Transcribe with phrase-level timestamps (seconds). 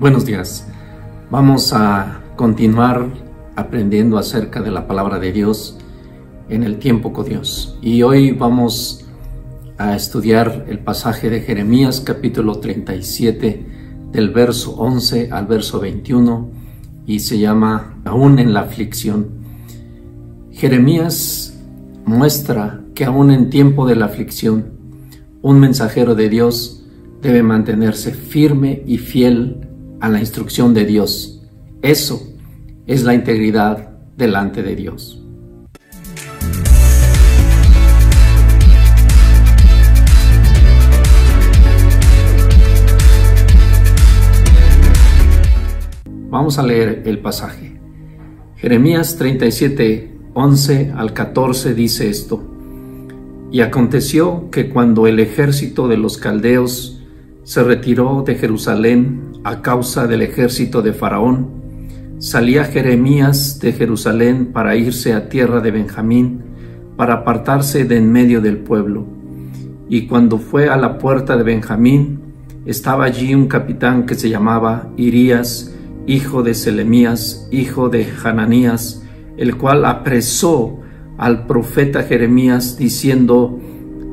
[0.00, 0.66] Buenos días.
[1.30, 3.06] Vamos a continuar
[3.54, 5.76] aprendiendo acerca de la palabra de Dios
[6.48, 7.78] en el tiempo con Dios.
[7.82, 9.04] Y hoy vamos
[9.76, 13.66] a estudiar el pasaje de Jeremías capítulo 37
[14.10, 16.48] del verso 11 al verso 21
[17.04, 19.28] y se llama Aún en la aflicción.
[20.50, 21.60] Jeremías
[22.06, 24.64] muestra que aún en tiempo de la aflicción,
[25.42, 26.86] un mensajero de Dios
[27.20, 29.66] debe mantenerse firme y fiel
[30.00, 31.42] a la instrucción de Dios.
[31.82, 32.26] Eso
[32.86, 35.16] es la integridad delante de Dios.
[46.30, 47.80] Vamos a leer el pasaje.
[48.56, 52.42] Jeremías 37, 11 al 14 dice esto.
[53.50, 57.02] Y aconteció que cuando el ejército de los caldeos
[57.42, 61.60] se retiró de Jerusalén a causa del ejército de Faraón.
[62.18, 66.42] Salía Jeremías de Jerusalén para irse a tierra de Benjamín,
[66.96, 69.06] para apartarse de en medio del pueblo.
[69.88, 72.20] Y cuando fue a la puerta de Benjamín,
[72.66, 75.74] estaba allí un capitán que se llamaba Irías,
[76.06, 79.02] hijo de Selemías, hijo de Hananías,
[79.38, 80.80] el cual apresó
[81.16, 83.58] al profeta Jeremías diciendo,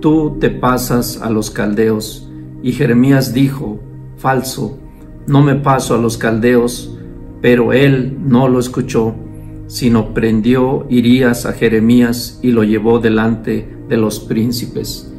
[0.00, 2.30] Tú te pasas a los caldeos
[2.62, 3.80] y Jeremías dijo,
[4.18, 4.78] falso,
[5.26, 6.96] no me paso a los caldeos,
[7.40, 9.14] pero él no lo escuchó,
[9.66, 15.12] sino prendió Irías a Jeremías y lo llevó delante de los príncipes.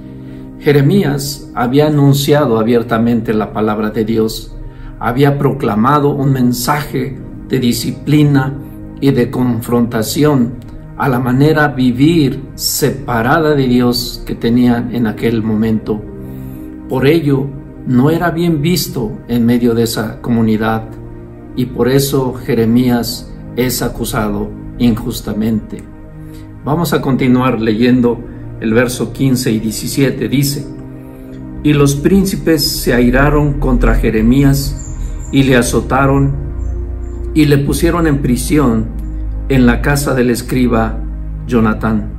[0.60, 4.56] Jeremías había anunciado abiertamente la palabra de Dios,
[5.00, 7.18] había proclamado un mensaje
[7.48, 8.54] de disciplina
[9.02, 10.54] y de confrontación
[10.98, 16.02] a la manera vivir separada de Dios que tenían en aquel momento.
[16.88, 17.48] Por ello,
[17.88, 20.84] no era bien visto en medio de esa comunidad
[21.56, 25.84] y por eso Jeremías es acusado injustamente.
[26.64, 28.20] Vamos a continuar leyendo
[28.60, 30.28] el verso 15 y 17.
[30.28, 30.66] Dice,
[31.64, 34.98] y los príncipes se airaron contra Jeremías
[35.32, 36.34] y le azotaron
[37.36, 38.88] y le pusieron en prisión
[39.50, 41.00] en la casa del escriba
[41.46, 42.10] Jonatán,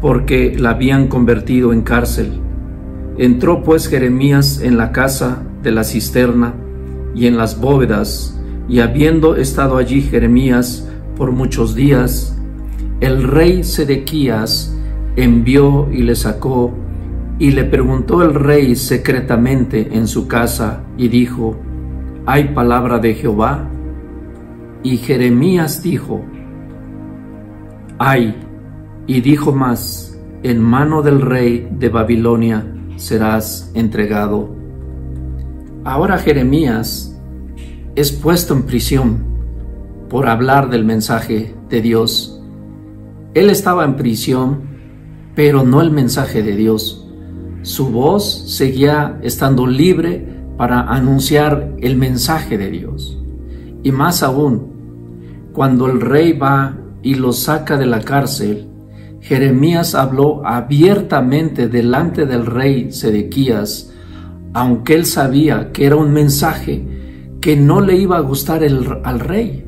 [0.00, 2.40] porque la habían convertido en cárcel
[3.18, 6.54] Entró pues Jeremías en la casa de la cisterna
[7.16, 12.38] y en las bóvedas, y habiendo estado allí Jeremías por muchos días,
[13.00, 14.72] el rey Sedequías
[15.16, 16.72] envió y le sacó,
[17.40, 21.56] y le preguntó el rey secretamente en su casa, y dijo,
[22.24, 23.68] ¿hay palabra de Jehová?
[24.84, 26.24] Y Jeremías dijo,
[27.98, 28.36] hay,
[29.08, 32.64] y dijo más, en mano del rey de Babilonia,
[32.98, 34.54] serás entregado.
[35.84, 37.16] Ahora Jeremías
[37.94, 39.24] es puesto en prisión
[40.10, 42.42] por hablar del mensaje de Dios.
[43.34, 44.60] Él estaba en prisión,
[45.34, 47.08] pero no el mensaje de Dios.
[47.62, 50.26] Su voz seguía estando libre
[50.56, 53.18] para anunciar el mensaje de Dios.
[53.82, 58.67] Y más aún, cuando el rey va y lo saca de la cárcel,
[59.28, 63.92] Jeremías habló abiertamente delante del rey Sedequías,
[64.54, 66.82] aunque él sabía que era un mensaje
[67.38, 69.66] que no le iba a gustar al rey.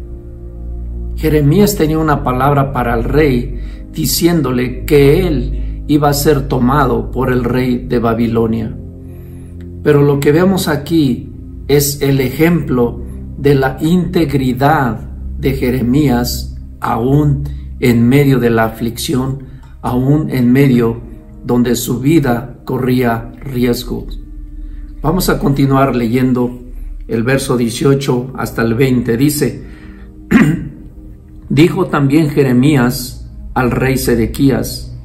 [1.17, 3.61] Jeremías tenía una palabra para el rey
[3.93, 8.75] diciéndole que él iba a ser tomado por el rey de Babilonia.
[9.83, 11.35] Pero lo que vemos aquí
[11.69, 13.03] es el ejemplo
[13.37, 15.01] de la integridad
[15.37, 17.45] de Jeremías aún
[17.79, 19.50] en medio de la aflicción,
[19.83, 21.01] aún en medio
[21.45, 24.21] donde su vida corría riesgos.
[25.03, 26.61] Vamos a continuar leyendo
[27.09, 29.17] el verso 18 hasta el 20.
[29.17, 29.65] Dice,
[31.49, 34.97] dijo también Jeremías al rey Sedequías,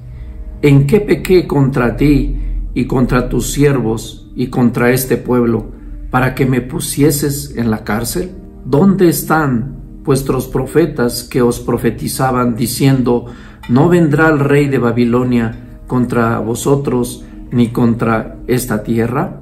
[0.62, 2.38] ¿en qué pequé contra ti
[2.74, 5.72] y contra tus siervos y contra este pueblo
[6.12, 8.32] para que me pusieses en la cárcel?
[8.66, 9.76] ¿Dónde están
[10.06, 13.26] vuestros profetas que os profetizaban diciendo,
[13.70, 19.40] no vendrá el rey de Babilonia contra vosotros ni contra esta tierra?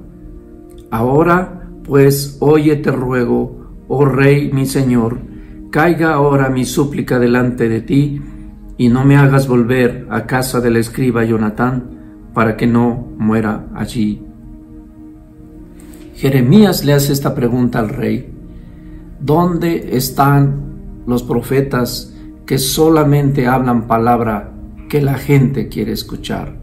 [0.91, 5.19] Ahora, pues, oye te ruego, oh rey mi señor,
[5.71, 8.21] caiga ahora mi súplica delante de ti,
[8.77, 11.89] y no me hagas volver a casa del escriba Jonatán,
[12.33, 14.23] para que no muera allí.
[16.15, 18.33] Jeremías le hace esta pregunta al rey.
[19.19, 22.12] ¿Dónde están los profetas
[22.45, 24.53] que solamente hablan palabra
[24.89, 26.57] que la gente quiere escuchar?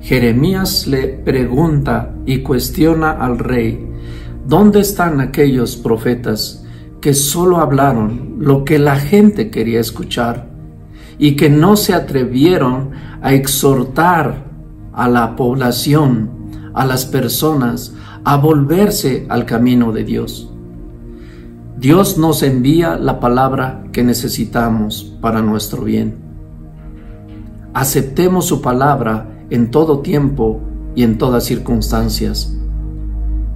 [0.00, 3.86] Jeremías le pregunta y cuestiona al rey,
[4.46, 6.64] ¿Dónde están aquellos profetas
[7.00, 10.48] que solo hablaron lo que la gente quería escuchar
[11.18, 12.90] y que no se atrevieron
[13.22, 14.44] a exhortar
[14.92, 16.30] a la población,
[16.74, 17.92] a las personas,
[18.22, 20.52] a volverse al camino de Dios?
[21.78, 26.16] Dios nos envía la palabra que necesitamos para nuestro bien.
[27.74, 30.62] Aceptemos su palabra en todo tiempo
[30.94, 32.56] y en todas circunstancias.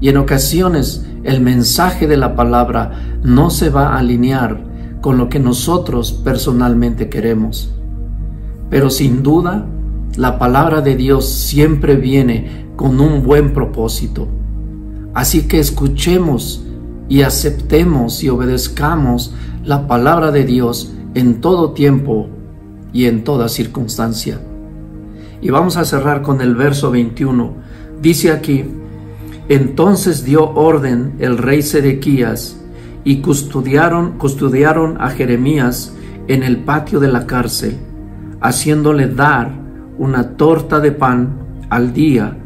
[0.02, 4.64] Y en ocasiones el mensaje de la palabra no se va a alinear
[5.00, 7.74] con lo que nosotros personalmente queremos.
[8.68, 9.66] Pero sin duda,
[10.16, 14.28] la palabra de Dios siempre viene con un buen propósito.
[15.14, 16.66] Así que escuchemos
[17.10, 19.34] y aceptemos y obedezcamos
[19.64, 22.28] la palabra de Dios en todo tiempo
[22.92, 24.40] y en toda circunstancia.
[25.42, 27.52] Y vamos a cerrar con el verso 21.
[28.00, 28.64] Dice aquí,
[29.48, 32.56] entonces dio orden el rey Sedequías
[33.02, 35.92] y custodiaron, custodiaron a Jeremías
[36.28, 37.76] en el patio de la cárcel,
[38.40, 39.52] haciéndole dar
[39.98, 41.40] una torta de pan
[41.70, 42.38] al día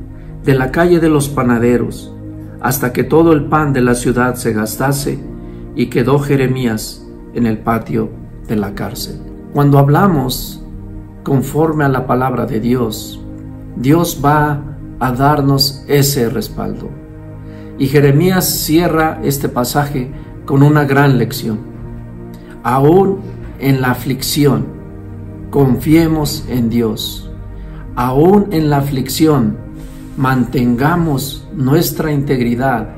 [0.42, 2.13] de la calle de los panaderos
[2.64, 5.18] hasta que todo el pan de la ciudad se gastase
[5.76, 8.08] y quedó Jeremías en el patio
[8.48, 9.20] de la cárcel.
[9.52, 10.64] Cuando hablamos
[11.24, 13.20] conforme a la palabra de Dios,
[13.76, 14.62] Dios va
[14.98, 16.88] a darnos ese respaldo.
[17.78, 20.10] Y Jeremías cierra este pasaje
[20.46, 21.58] con una gran lección.
[22.62, 23.18] Aún
[23.58, 24.68] en la aflicción,
[25.50, 27.30] confiemos en Dios.
[27.94, 29.58] Aún en la aflicción,
[30.16, 32.90] mantengamos nuestra integridad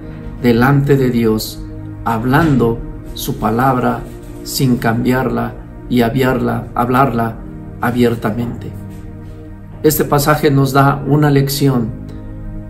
[0.43, 1.63] delante de Dios,
[2.05, 2.79] hablando
[3.15, 4.01] su palabra
[4.45, 5.55] sin cambiarla
[5.89, 7.37] y hablarla, hablarla
[7.81, 8.71] abiertamente.
[9.83, 11.91] Este pasaje nos da una lección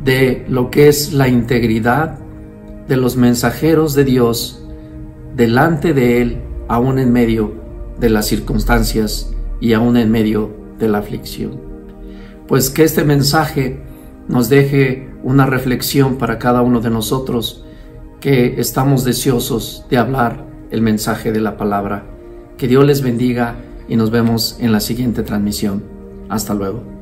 [0.05, 2.19] de lo que es la integridad
[2.89, 4.63] de los mensajeros de Dios
[5.35, 7.55] delante de Él, aún en medio
[7.99, 11.61] de las circunstancias y aún en medio de la aflicción.
[12.47, 13.83] Pues que este mensaje
[14.29, 17.65] nos deje una reflexión para cada uno de nosotros
[18.21, 22.07] que estamos deseosos de hablar el mensaje de la palabra.
[22.57, 23.57] Que Dios les bendiga
[23.89, 25.85] y nos vemos en la siguiente transmisión.
[26.29, 26.96] Hasta luego.